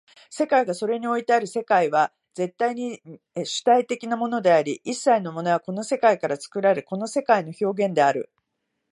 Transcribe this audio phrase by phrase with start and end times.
[0.31, 2.99] 世界がそれにおいてある世界は絶対に
[3.35, 8.31] 主体的なものであり、一切のものはこの世界から作られ、この世界の表現である。